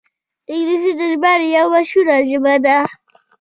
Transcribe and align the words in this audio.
انګلیسي 0.51 0.91
د 0.99 1.01
ژباړې 1.11 1.47
یوه 1.55 1.69
مشهوره 1.73 2.17
ژبه 2.29 2.55
ده 2.65 2.77